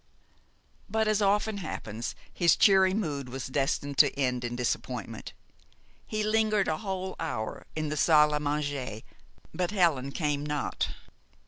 [0.89, 5.33] But, as often happens, his cheery mood was destined to end in disappointment.
[6.07, 9.01] He lingered a whole hour in the salle à manger,
[9.53, 10.87] but Helen came not.